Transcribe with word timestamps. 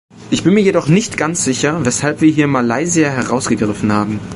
Ich 0.31 0.43
bin 0.43 0.55
mir 0.55 0.63
jedoch 0.63 0.87
nicht 0.87 1.15
ganz 1.15 1.43
sicher, 1.43 1.85
weshalb 1.85 2.21
wir 2.21 2.31
hier 2.31 2.47
Malaysia 2.47 3.07
herausgegriffen 3.07 3.91
haben. 3.93 4.19